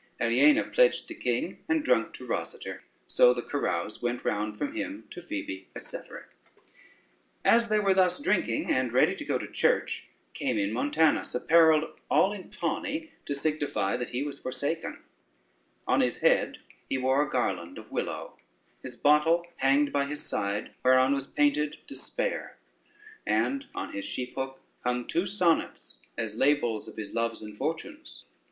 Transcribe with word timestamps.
Aliena 0.19 0.63
pledged 0.63 1.07
the 1.07 1.13
king, 1.13 1.63
and 1.69 1.83
drunk 1.83 2.11
to 2.15 2.25
Rosader; 2.25 2.79
so 3.05 3.35
the 3.35 3.43
carouse 3.43 4.01
went 4.01 4.25
round 4.25 4.57
from 4.57 4.73
him 4.73 5.03
to 5.11 5.21
Phoebe, 5.21 5.67
&c. 5.79 5.97
As 7.45 7.69
they 7.69 7.79
were 7.79 7.93
thus 7.93 8.17
drinking 8.17 8.71
and 8.71 8.91
ready 8.91 9.15
to 9.15 9.23
go 9.23 9.37
to 9.37 9.45
church, 9.47 10.07
came 10.33 10.57
in 10.57 10.73
Montanus, 10.73 11.35
apparelled 11.35 11.99
all 12.09 12.33
in 12.33 12.49
tawny, 12.49 13.11
to 13.25 13.35
signify 13.35 13.95
that 13.95 14.09
he 14.09 14.23
was 14.23 14.39
forsaken; 14.39 15.03
on 15.87 16.01
his 16.01 16.17
head 16.17 16.57
he 16.89 16.97
wore 16.97 17.21
a 17.21 17.29
garland 17.29 17.77
of 17.77 17.91
willow, 17.91 18.39
his 18.81 18.95
bottle 18.95 19.45
hanged 19.57 19.93
by 19.93 20.05
his 20.05 20.23
side, 20.23 20.73
whereon 20.83 21.13
was 21.13 21.27
painted 21.27 21.77
despair, 21.85 22.57
and 23.27 23.67
on 23.75 23.93
his 23.93 24.03
sheep 24.05 24.33
hook 24.33 24.59
hung 24.83 25.05
two 25.05 25.27
sonnets, 25.27 25.99
as 26.17 26.35
labels 26.35 26.87
of 26.87 26.95
his 26.95 27.13
loves 27.13 27.43
and 27.43 27.55
fortunes. 27.55 28.25